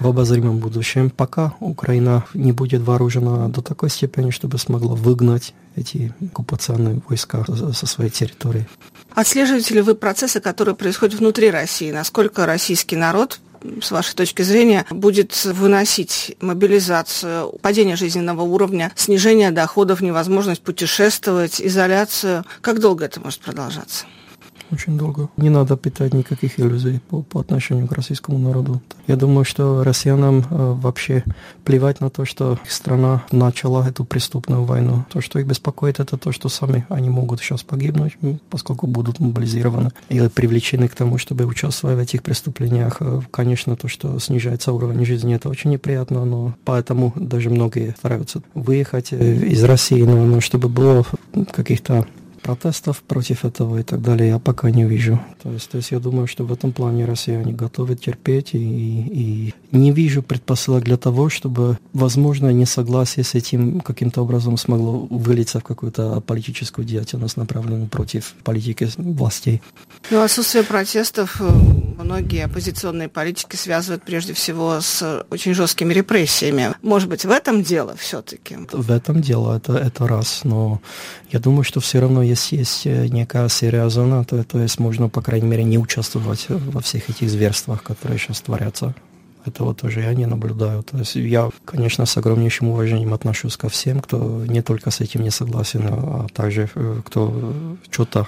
в 0.00 0.08
обозримом 0.08 0.58
будущем, 0.58 1.10
пока 1.10 1.54
Украина 1.60 2.24
не 2.34 2.52
будет 2.52 2.82
вооружена 2.82 3.48
до 3.48 3.62
такой 3.62 3.90
степени, 3.90 4.30
чтобы 4.30 4.58
смогла 4.58 4.94
выгнать 4.94 5.54
эти 5.74 6.12
оккупационные 6.20 7.00
войска 7.08 7.44
со 7.72 7.86
своей 7.86 8.10
территории. 8.10 8.66
Отслеживаете 9.14 9.74
ли 9.74 9.80
вы 9.80 9.94
процессы, 9.94 10.40
которые 10.40 10.74
происходят 10.74 11.18
внутри 11.18 11.50
России? 11.50 11.90
Насколько 11.90 12.46
российский 12.46 12.96
народ 12.96 13.40
с 13.80 13.90
вашей 13.90 14.14
точки 14.14 14.42
зрения, 14.42 14.84
будет 14.90 15.44
выносить 15.44 16.36
мобилизацию, 16.40 17.58
падение 17.62 17.96
жизненного 17.96 18.42
уровня, 18.42 18.92
снижение 18.94 19.50
доходов, 19.50 20.02
невозможность 20.02 20.62
путешествовать, 20.62 21.60
изоляцию? 21.60 22.44
Как 22.60 22.80
долго 22.80 23.06
это 23.06 23.20
может 23.20 23.40
продолжаться? 23.40 24.04
Очень 24.72 24.98
долго. 24.98 25.28
Не 25.36 25.50
надо 25.50 25.76
питать 25.76 26.14
никаких 26.14 26.58
иллюзий 26.58 27.00
по, 27.08 27.22
по 27.22 27.40
отношению 27.40 27.86
к 27.86 27.92
российскому 27.92 28.38
народу. 28.38 28.80
Я 29.06 29.16
думаю, 29.16 29.44
что 29.44 29.84
россиянам 29.84 30.38
э, 30.38 30.42
вообще 30.50 31.24
плевать 31.64 32.00
на 32.00 32.10
то, 32.10 32.24
что 32.24 32.58
их 32.64 32.70
страна 32.70 33.24
начала 33.30 33.86
эту 33.86 34.04
преступную 34.04 34.64
войну. 34.64 35.04
То, 35.10 35.20
что 35.20 35.38
их 35.38 35.46
беспокоит, 35.46 36.00
это 36.00 36.16
то, 36.16 36.32
что 36.32 36.48
сами 36.48 36.86
они 36.88 37.08
могут 37.08 37.40
сейчас 37.40 37.62
погибнуть, 37.62 38.16
поскольку 38.50 38.86
будут 38.86 39.20
мобилизированы 39.20 39.90
или 40.08 40.28
привлечены 40.28 40.88
к 40.88 40.94
тому, 40.94 41.18
чтобы 41.18 41.44
участвовать 41.44 41.96
в 41.96 42.00
этих 42.00 42.22
преступлениях. 42.22 42.96
Э, 43.00 43.20
конечно, 43.30 43.76
то, 43.76 43.88
что 43.88 44.18
снижается 44.18 44.72
уровень 44.72 45.04
жизни, 45.04 45.34
это 45.34 45.48
очень 45.48 45.70
неприятно, 45.70 46.24
но 46.24 46.54
поэтому 46.64 47.12
даже 47.16 47.50
многие 47.50 47.94
стараются 47.96 48.42
выехать 48.54 49.12
э, 49.12 49.34
из 49.36 49.62
России, 49.64 50.02
но, 50.02 50.24
но 50.24 50.40
чтобы 50.40 50.68
было 50.68 51.04
каких-то 51.52 52.06
протестов 52.46 53.02
против 53.02 53.44
этого 53.44 53.78
и 53.78 53.82
так 53.82 54.00
далее 54.02 54.28
я 54.28 54.38
пока 54.38 54.70
не 54.70 54.84
вижу. 54.84 55.20
То 55.42 55.50
есть, 55.50 55.68
то 55.68 55.78
есть 55.78 55.90
я 55.90 55.98
думаю, 55.98 56.28
что 56.28 56.44
в 56.44 56.52
этом 56.52 56.70
плане 56.70 57.04
россияне 57.04 57.52
готовы 57.52 57.96
терпеть 57.96 58.54
и, 58.54 58.58
и 58.58 59.54
не 59.72 59.90
вижу 59.90 60.22
предпосылок 60.22 60.84
для 60.84 60.96
того, 60.96 61.28
чтобы, 61.28 61.76
возможно, 61.92 62.52
несогласие 62.52 63.24
с 63.24 63.34
этим 63.34 63.80
каким-то 63.80 64.22
образом 64.22 64.56
смогло 64.58 65.08
вылиться 65.10 65.58
в 65.58 65.64
какую-то 65.64 66.20
политическую 66.20 66.84
деятельность, 66.84 67.36
направленную 67.36 67.88
против 67.88 68.34
политики 68.44 68.88
властей. 68.96 69.60
Ну, 70.10 70.22
отсутствие 70.22 70.62
протестов 70.62 71.40
э, 71.40 71.50
многие 71.98 72.44
оппозиционные 72.44 73.08
политики 73.08 73.56
связывают 73.56 74.04
прежде 74.04 74.34
всего 74.34 74.80
с 74.80 75.24
очень 75.30 75.52
жесткими 75.52 75.92
репрессиями. 75.92 76.74
Может 76.82 77.08
быть, 77.08 77.24
в 77.24 77.30
этом 77.30 77.64
дело 77.64 77.96
все-таки? 77.96 78.56
В 78.72 78.90
этом 78.92 79.20
дело, 79.20 79.56
это, 79.56 79.72
это 79.76 80.06
раз. 80.06 80.42
Но 80.44 80.80
я 81.32 81.40
думаю, 81.40 81.64
что 81.64 81.80
все 81.80 81.98
равно 82.00 82.22
есть 82.22 82.35
есть, 82.36 82.52
есть 82.52 82.86
э, 82.86 83.08
некая 83.08 83.48
серия 83.48 83.88
зона, 83.88 84.24
то, 84.24 84.44
то 84.44 84.60
есть 84.60 84.78
можно, 84.78 85.08
по 85.08 85.22
крайней 85.22 85.48
мере, 85.48 85.64
не 85.64 85.78
участвовать 85.78 86.46
во 86.48 86.80
всех 86.80 87.10
этих 87.10 87.30
зверствах, 87.30 87.82
которые 87.82 88.18
сейчас 88.18 88.40
творятся. 88.40 88.94
Этого 89.44 89.74
тоже 89.74 90.00
я 90.00 90.14
не 90.14 90.26
наблюдаю. 90.26 90.82
То 90.82 90.98
есть 90.98 91.14
я, 91.14 91.50
конечно, 91.64 92.04
с 92.04 92.16
огромнейшим 92.16 92.68
уважением 92.68 93.14
отношусь 93.14 93.56
ко 93.56 93.68
всем, 93.68 94.00
кто 94.00 94.44
не 94.46 94.60
только 94.60 94.90
с 94.90 95.00
этим 95.00 95.22
не 95.22 95.30
согласен, 95.30 95.82
а 95.86 96.26
также 96.32 96.68
э, 96.74 97.00
кто 97.04 97.76
что-то 97.90 98.26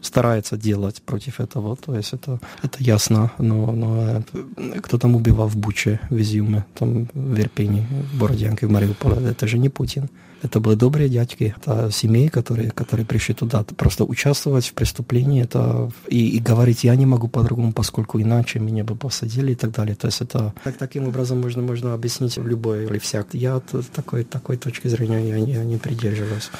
старается 0.00 0.56
делать 0.56 1.02
против 1.02 1.40
этого. 1.40 1.76
То 1.76 1.94
есть 1.94 2.14
это, 2.14 2.40
это 2.62 2.82
ясно. 2.82 3.30
Но, 3.38 3.72
но 3.72 4.22
э, 4.56 4.80
кто 4.80 4.98
там 4.98 5.16
убивал 5.16 5.48
в 5.48 5.56
Буче, 5.56 6.00
в 6.10 6.16
Изюме, 6.16 6.64
там 6.74 7.08
в 7.12 7.38
Ирпине, 7.38 7.86
в 8.12 8.18
Бородянке, 8.18 8.66
в 8.66 8.70
Мариуполе, 8.70 9.28
это 9.28 9.46
же 9.46 9.58
не 9.58 9.68
Путин. 9.68 10.08
Это 10.42 10.60
были 10.60 10.76
добрые 10.76 11.08
дядьки, 11.08 11.54
это 11.56 11.90
семьи, 11.90 12.28
которые, 12.28 12.70
которые 12.70 13.04
пришли 13.04 13.34
туда. 13.34 13.64
Просто 13.76 14.04
участвовать 14.04 14.66
в 14.68 14.74
преступлении 14.74 15.42
это, 15.42 15.90
и, 16.06 16.36
и 16.36 16.38
говорить, 16.38 16.84
я 16.84 16.94
не 16.94 17.06
могу 17.06 17.28
по-другому, 17.28 17.72
поскольку 17.72 18.20
иначе 18.20 18.60
меня 18.60 18.84
бы 18.84 18.94
посадили 18.94 19.52
и 19.52 19.54
так 19.56 19.72
далее. 19.72 19.96
То 19.96 20.06
есть 20.06 20.20
это 20.20 20.54
так, 20.62 20.76
таким 20.76 21.08
образом 21.08 21.40
можно, 21.40 21.62
можно 21.62 21.94
объяснить 21.94 22.36
любой 22.36 22.84
или 22.84 22.98
всяк. 22.98 23.28
Я 23.32 23.56
от 23.56 23.64
такой, 23.92 24.24
такой 24.24 24.56
точки 24.56 24.88
зрения 24.88 25.28
я, 25.28 25.36
я 25.36 25.64
не 25.64 25.76
придерживаюсь. 25.76 26.50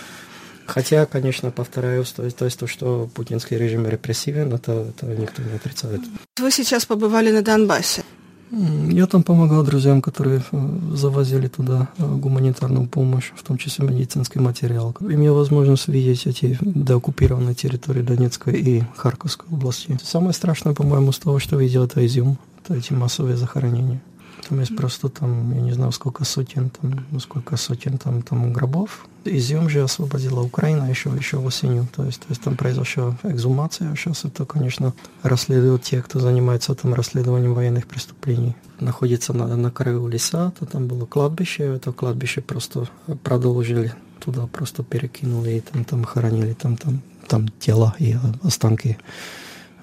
Хотя, 0.66 1.06
конечно, 1.06 1.50
повторяюсь, 1.50 2.10
то 2.12 2.24
есть, 2.24 2.36
то, 2.36 2.44
есть 2.44 2.58
то, 2.58 2.66
что 2.66 3.08
путинский 3.14 3.56
режим 3.56 3.86
репрессивен, 3.88 4.52
это, 4.52 4.88
это 4.90 5.06
никто 5.06 5.42
не 5.42 5.56
отрицает. 5.56 6.02
Вы 6.38 6.50
сейчас 6.50 6.84
побывали 6.84 7.30
на 7.30 7.40
Донбассе. 7.40 8.02
Я 8.50 9.06
там 9.06 9.22
помогал 9.22 9.62
друзьям, 9.62 10.00
которые 10.00 10.42
э, 10.52 10.68
завозили 10.94 11.48
туда 11.48 11.88
э, 11.98 12.14
гуманитарную 12.16 12.86
помощь, 12.86 13.32
в 13.36 13.42
том 13.42 13.58
числе 13.58 13.86
медицинский 13.86 14.38
материал. 14.38 14.94
Имел 15.00 15.34
возможность 15.34 15.88
видеть 15.88 16.26
эти 16.26 16.58
деоккупированные 16.60 17.54
территории 17.54 18.02
Донецкой 18.02 18.54
и 18.60 18.84
Харьковской 18.96 19.48
области. 19.50 19.98
Самое 20.02 20.32
страшное, 20.32 20.74
по-моему, 20.74 21.12
с 21.12 21.18
того, 21.18 21.38
что 21.38 21.56
видел, 21.56 21.84
это 21.84 22.04
изюм, 22.06 22.38
это 22.64 22.74
эти 22.74 22.92
массовые 22.92 23.36
захоронения. 23.36 24.00
Там 24.48 24.60
есть 24.60 24.74
просто 24.74 25.08
там, 25.10 25.54
я 25.54 25.60
не 25.60 25.72
знаю, 25.72 25.92
сколько 25.92 26.24
сотен, 26.24 26.70
там, 26.70 27.04
ну, 27.10 27.20
сколько 27.20 27.56
сотен 27.56 27.98
там, 27.98 28.22
там 28.22 28.52
гробов. 28.52 29.06
Изюм 29.36 29.68
же 29.68 29.82
освободила 29.82 30.40
Украина 30.40 30.84
еще, 30.84 31.10
еще 31.10 31.36
осенью. 31.38 31.86
То 31.94 32.04
есть, 32.04 32.20
то 32.20 32.26
есть 32.30 32.42
там 32.42 32.56
произошла 32.56 33.16
эксгумация. 33.22 33.94
Сейчас 33.94 34.24
это, 34.24 34.44
конечно, 34.44 34.92
расследуют 35.22 35.82
те, 35.82 36.02
кто 36.02 36.20
занимается 36.20 36.74
там 36.74 36.94
расследованием 36.94 37.54
военных 37.54 37.86
преступлений. 37.86 38.56
Находится 38.80 39.32
на, 39.32 39.56
на 39.56 39.70
краю 39.70 40.06
леса, 40.08 40.52
то 40.58 40.66
там 40.66 40.86
было 40.86 41.06
кладбище. 41.06 41.64
Это 41.64 41.92
кладбище 41.92 42.40
просто 42.40 42.88
продолжили 43.22 43.94
туда 44.18 44.46
просто 44.46 44.82
перекинули 44.82 45.50
и 45.50 45.60
там, 45.60 45.84
там 45.84 46.04
хоронили 46.04 46.52
там, 46.52 46.76
там, 46.76 47.00
там 47.28 47.48
тела 47.60 47.94
и 47.98 48.16
останки 48.42 48.98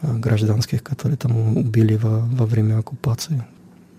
э, 0.02 0.18
гражданских, 0.18 0.84
которые 0.84 1.18
там 1.18 1.58
убили 1.58 1.96
во, 1.96 2.20
во 2.20 2.46
время 2.46 2.80
оккупации. 2.80 3.44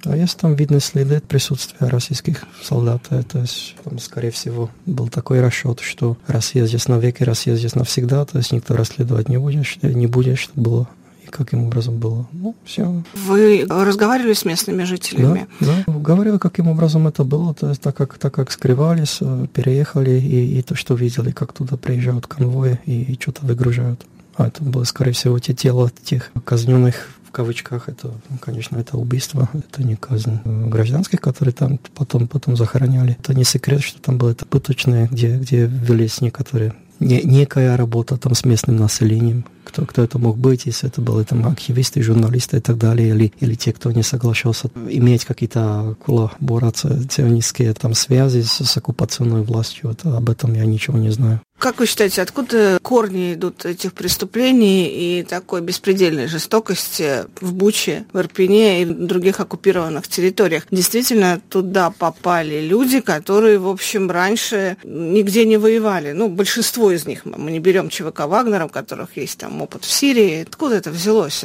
А 0.04 0.16
если 0.16 0.38
там 0.38 0.54
видны 0.54 0.80
следы 0.80 1.20
присутствия 1.20 1.88
российских 1.88 2.44
солдат, 2.62 3.02
то 3.08 3.40
есть 3.40 3.74
там, 3.82 3.98
скорее 3.98 4.30
всего, 4.30 4.70
был 4.84 5.08
такой 5.08 5.40
расчет, 5.40 5.80
что 5.80 6.16
Россия 6.26 6.66
здесь 6.66 6.88
навеки, 6.88 7.22
Россия 7.22 7.56
здесь 7.56 7.74
навсегда, 7.74 8.24
то 8.24 8.38
есть 8.38 8.52
никто 8.52 8.76
расследовать 8.76 9.28
не 9.28 9.38
будет, 9.38 9.66
что, 9.66 9.88
не 9.88 10.06
будет, 10.06 10.38
что 10.38 10.52
было 10.54 10.88
и 11.26 11.30
каким 11.30 11.64
образом 11.64 11.98
было. 11.98 12.26
Ну, 12.32 12.54
все. 12.64 13.02
Вы 13.14 13.66
разговаривали 13.68 14.32
с 14.32 14.44
местными 14.44 14.84
жителями? 14.84 15.48
Да, 15.60 15.74
да. 15.86 15.92
говорил, 15.92 16.38
каким 16.38 16.68
образом 16.68 17.08
это 17.08 17.24
было, 17.24 17.54
то 17.54 17.68
есть 17.68 17.80
так 17.80 17.96
как, 17.96 18.16
так 18.18 18.32
как 18.32 18.50
скрывались, 18.50 19.18
э, 19.20 19.46
переехали, 19.52 20.12
и, 20.12 20.58
и 20.58 20.62
то, 20.62 20.74
что 20.74 20.94
видели, 20.94 21.32
как 21.32 21.52
туда 21.52 21.76
приезжают 21.76 22.26
конвои 22.26 22.78
и, 22.86 23.02
и 23.02 23.18
что-то 23.20 23.44
выгружают. 23.44 24.06
А 24.36 24.48
это 24.48 24.62
было, 24.62 24.84
скорее 24.84 25.12
всего, 25.12 25.38
те 25.38 25.54
тела 25.54 25.90
тех 26.04 26.30
казненных 26.44 27.08
кавычках, 27.36 27.90
это, 27.90 28.08
ну, 28.30 28.38
конечно, 28.40 28.78
это 28.78 28.96
убийство, 28.96 29.50
это 29.52 29.82
не 29.84 29.94
казнь 29.94 30.40
гражданских, 30.44 31.20
которые 31.20 31.52
там 31.52 31.78
потом, 31.94 32.28
потом 32.28 32.56
захороняли. 32.56 33.18
Это 33.20 33.34
не 33.34 33.44
секрет, 33.44 33.82
что 33.82 34.00
там 34.00 34.16
было 34.16 34.30
это 34.30 34.46
пыточное, 34.46 35.06
где, 35.06 35.36
где 35.36 35.66
велись 35.66 36.22
некоторые 36.22 36.72
не, 36.98 37.20
некая 37.22 37.76
работа 37.76 38.16
там 38.16 38.34
с 38.34 38.46
местным 38.46 38.76
населением, 38.76 39.44
кто, 39.66 39.84
кто 39.84 40.02
это 40.02 40.18
мог 40.18 40.38
быть, 40.38 40.66
если 40.66 40.88
это 40.88 41.00
были 41.00 41.24
там 41.24 41.46
активисты, 41.46 42.02
журналисты 42.02 42.58
и 42.58 42.60
так 42.60 42.78
далее, 42.78 43.10
или, 43.10 43.32
или 43.40 43.54
те, 43.54 43.72
кто 43.72 43.92
не 43.92 44.02
соглашался 44.02 44.70
иметь 44.88 45.24
какие-то 45.24 45.96
коллаборационистские 46.04 47.74
там 47.74 47.94
связи 47.94 48.42
с, 48.42 48.64
с 48.64 48.76
оккупационной 48.76 49.42
властью, 49.42 49.90
это, 49.90 50.16
об 50.16 50.30
этом 50.30 50.54
я 50.54 50.64
ничего 50.64 50.98
не 50.98 51.10
знаю. 51.10 51.40
Как 51.58 51.78
вы 51.78 51.86
считаете, 51.86 52.20
откуда 52.20 52.78
корни 52.82 53.32
идут 53.32 53.64
этих 53.64 53.94
преступлений 53.94 54.88
и 54.88 55.22
такой 55.22 55.62
беспредельной 55.62 56.26
жестокости 56.26 57.24
в 57.40 57.54
Буче, 57.54 58.04
в 58.12 58.18
Ирпене 58.18 58.82
и 58.82 58.84
других 58.84 59.40
оккупированных 59.40 60.06
территориях? 60.06 60.66
Действительно, 60.70 61.40
туда 61.48 61.90
попали 61.90 62.60
люди, 62.60 63.00
которые, 63.00 63.58
в 63.58 63.68
общем, 63.68 64.10
раньше 64.10 64.76
нигде 64.84 65.46
не 65.46 65.56
воевали. 65.56 66.12
Ну, 66.12 66.28
большинство 66.28 66.90
из 66.90 67.06
них. 67.06 67.24
Мы 67.24 67.50
не 67.50 67.58
берем 67.58 67.88
ЧВК 67.88 68.26
Вагнера, 68.26 68.66
у 68.66 68.68
которых 68.68 69.16
есть 69.16 69.38
там 69.38 69.55
опыт 69.62 69.84
в 69.84 69.90
Сирии. 69.90 70.42
Откуда 70.42 70.76
это 70.76 70.90
взялось? 70.90 71.44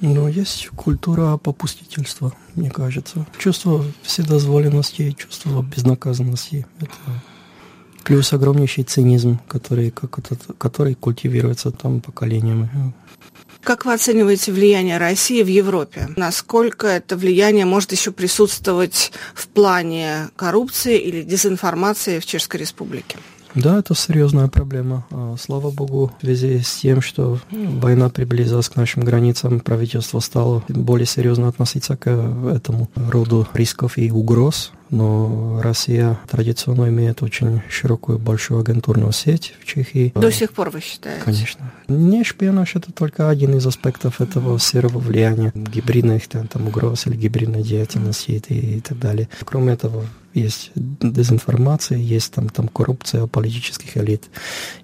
Ну, 0.00 0.28
есть 0.28 0.68
культура 0.76 1.36
попустительства, 1.36 2.32
мне 2.54 2.70
кажется. 2.70 3.26
Чувство 3.38 3.84
вседозволенности, 4.02 5.16
чувство 5.18 5.62
безнаказанности. 5.62 6.66
Это 6.80 7.22
Плюс 8.08 8.32
огромнейший 8.32 8.84
цинизм, 8.84 9.38
который, 9.48 9.90
как 9.90 10.18
этот, 10.18 10.40
который 10.56 10.94
культивируется 10.94 11.70
там 11.70 12.00
поколениями. 12.00 12.94
Как 13.62 13.84
вы 13.84 13.92
оцениваете 13.92 14.50
влияние 14.50 14.96
России 14.96 15.42
в 15.42 15.46
Европе? 15.46 16.08
Насколько 16.16 16.86
это 16.86 17.18
влияние 17.18 17.66
может 17.66 17.92
еще 17.92 18.10
присутствовать 18.10 19.12
в 19.34 19.48
плане 19.48 20.30
коррупции 20.36 20.98
или 20.98 21.22
дезинформации 21.22 22.18
в 22.18 22.24
Чешской 22.24 22.60
Республике? 22.60 23.18
Да, 23.58 23.80
это 23.80 23.94
серьезная 23.94 24.46
проблема. 24.46 25.04
А, 25.10 25.34
слава 25.38 25.70
богу, 25.70 26.12
в 26.20 26.24
связи 26.24 26.60
с 26.60 26.76
тем, 26.76 27.00
что 27.00 27.40
война 27.50 28.08
приблизилась 28.08 28.68
к 28.68 28.76
нашим 28.76 29.02
границам, 29.02 29.58
правительство 29.58 30.20
стало 30.20 30.62
более 30.68 31.06
серьезно 31.06 31.48
относиться 31.48 31.96
к 31.96 32.08
этому 32.08 32.88
роду 32.94 33.48
рисков 33.54 33.98
и 33.98 34.12
угроз 34.12 34.72
но 34.90 35.60
Россия 35.62 36.18
традиционно 36.28 36.88
имеет 36.88 37.22
очень 37.22 37.62
широкую, 37.68 38.18
большую 38.18 38.60
агентурную 38.60 39.12
сеть 39.12 39.54
в 39.60 39.66
Чехии. 39.66 40.12
До 40.14 40.30
сих 40.30 40.52
пор 40.52 40.70
вы 40.70 40.80
считаете? 40.80 41.24
Конечно. 41.24 41.72
Не 41.88 42.24
шпионаж– 42.24 42.72
это 42.76 42.92
только 42.92 43.28
один 43.28 43.56
из 43.56 43.66
аспектов 43.66 44.20
этого 44.20 44.58
серого 44.58 44.98
влияния, 44.98 45.52
гибридных 45.54 46.28
там, 46.28 46.46
там, 46.48 46.68
угроз 46.68 47.06
или 47.06 47.16
гибридной 47.16 47.62
деятельности 47.62 48.42
и, 48.48 48.76
и 48.76 48.80
так 48.80 48.98
далее. 48.98 49.28
Кроме 49.44 49.72
этого, 49.72 50.04
есть 50.34 50.70
дезинформация, 50.74 51.98
есть 51.98 52.32
там, 52.32 52.48
там 52.48 52.68
коррупция 52.68 53.26
политических 53.26 53.96
элит, 53.96 54.28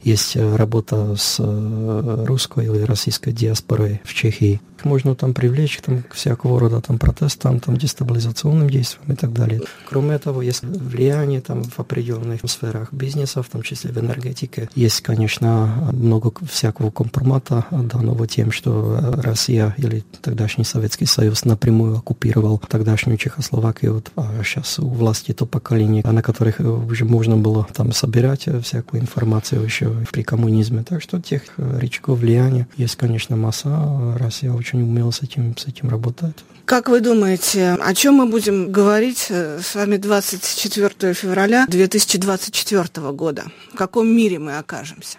есть 0.03 0.37
э, 0.37 0.57
работа 0.57 1.17
с 1.17 1.37
э, 1.39 2.25
русской 2.27 2.65
или 2.67 2.83
российской 2.83 3.33
диаспорой 3.33 4.01
в 4.05 4.15
Чехии. 4.15 4.61
Можно 4.83 5.15
там 5.15 5.33
привлечь 5.33 5.79
там, 5.85 6.03
к 6.03 6.15
всякого 6.15 6.61
рода 6.61 6.81
там, 6.81 6.99
протестам, 6.99 7.61
там, 7.61 7.77
дестабилизационным 7.77 8.69
действиям 8.69 9.13
и 9.13 9.17
так 9.17 9.33
далее. 9.33 9.63
Кроме 9.95 10.19
того, 10.19 10.43
есть 10.43 10.65
влияние 10.65 11.41
там, 11.41 11.63
в 11.63 11.79
определенных 11.79 12.41
сферах 12.47 12.93
бизнеса, 12.93 13.45
в 13.45 13.49
том 13.49 13.63
числе 13.63 13.93
в 13.93 13.99
энергетике. 13.99 14.69
Есть, 14.75 15.03
конечно, 15.03 15.89
много 15.93 16.33
всякого 16.51 16.91
компромата, 16.91 17.65
данного 17.71 18.27
тем, 18.27 18.51
что 18.51 18.99
Россия 19.23 19.73
или 19.79 20.03
тогдашний 20.21 20.65
Советский 20.65 21.07
Союз 21.07 21.45
напрямую 21.45 21.97
оккупировал 21.97 22.59
тогдашнюю 22.59 23.19
Чехословакию, 23.19 24.03
а 24.17 24.43
сейчас 24.43 24.81
у 24.81 24.89
власти 24.89 25.31
то 25.31 25.47
поколение, 25.47 26.03
на 26.03 26.23
которых 26.23 26.59
уже 26.59 27.05
можно 27.05 27.37
было 27.37 27.65
там 27.73 27.93
собирать 27.93 28.49
всякую 28.65 29.01
информацию 29.01 29.63
еще 29.63 29.95
при 30.11 30.25
коммунизме. 30.25 30.83
Так 30.83 31.03
что 31.03 31.21
тех 31.21 31.43
рычагов 31.57 32.19
влияния 32.19 32.67
есть, 32.77 32.97
конечно, 32.97 33.37
масса. 33.37 34.17
Россия 34.19 34.53
очень 34.53 34.83
умело 34.83 35.13
с 35.13 35.23
этим, 35.23 35.57
с 35.57 35.67
этим 35.67 35.89
работает. 35.89 36.43
Как 36.65 36.89
вы 36.89 37.01
думаете, 37.01 37.73
о 37.73 37.95
чем 37.95 38.15
мы 38.15 38.27
будем 38.27 38.73
говорить 38.73 39.31
с 39.31 39.75
вами 39.75 39.99
24 39.99 41.13
февраля 41.13 41.67
2024 41.69 43.13
года? 43.13 43.45
В 43.73 43.77
каком 43.77 44.09
мире 44.09 44.39
мы 44.39 44.57
окажемся? 44.57 45.19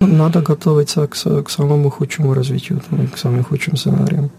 Надо 0.00 0.40
готовиться 0.40 1.06
к, 1.06 1.14
к 1.44 1.50
самому 1.50 1.90
худшему 1.90 2.32
развитию, 2.32 2.80
к 3.12 3.18
самым 3.18 3.44
худшим 3.44 3.76
сценариям. 3.76 4.30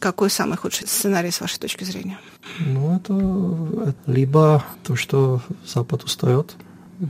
Какой 0.00 0.30
самый 0.30 0.58
худший 0.58 0.88
сценарий 0.88 1.30
с 1.30 1.40
вашей 1.40 1.60
точки 1.60 1.84
зрения? 1.84 2.18
Ну, 2.58 2.96
это, 2.96 3.90
это 3.90 4.12
либо 4.12 4.64
то, 4.82 4.96
что 4.96 5.40
Запад 5.64 6.02
устает, 6.02 6.56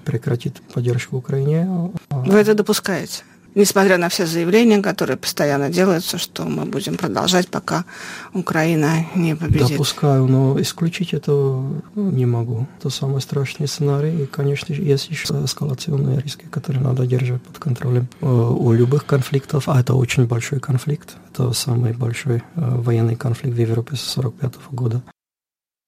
прекратит 0.05 0.61
поддержку 0.75 1.17
Украине. 1.17 1.91
А 2.11 2.19
Вы 2.19 2.39
это 2.39 2.53
допускаете? 2.55 3.23
Несмотря 3.55 3.99
на 3.99 4.09
все 4.09 4.27
заявления, 4.27 4.83
которые 4.83 5.17
постоянно 5.17 5.71
делаются, 5.71 6.19
что 6.19 6.45
мы 6.45 6.65
будем 6.65 6.97
продолжать, 6.97 7.49
пока 7.49 7.85
Украина 8.33 9.07
не 9.15 9.37
победит. 9.37 9.71
Допускаю, 9.71 10.27
но 10.27 10.61
исключить 10.61 11.15
это 11.15 11.63
не 11.95 12.27
могу. 12.27 12.67
Это 12.79 12.91
самый 12.91 13.21
страшный 13.21 13.69
сценарий. 13.69 14.25
И, 14.25 14.27
конечно, 14.27 14.73
есть 14.73 15.11
еще 15.11 15.45
эскалационные 15.45 16.21
риски, 16.21 16.47
которые 16.51 16.83
надо 16.83 17.07
держать 17.07 17.43
под 17.43 17.59
контролем. 17.59 18.09
Э, 18.21 18.27
у 18.27 18.73
любых 18.73 19.07
конфликтов, 19.07 19.69
а 19.69 19.81
это 19.81 19.95
очень 19.95 20.27
большой 20.27 20.61
конфликт, 20.61 21.17
это 21.33 21.53
самый 21.53 21.93
большой 21.93 22.37
э, 22.37 22.43
военный 22.57 23.17
конфликт 23.17 23.57
в 23.57 23.61
Европе 23.61 23.97
с 23.97 24.17
1945 24.17 24.73
года. 24.73 25.03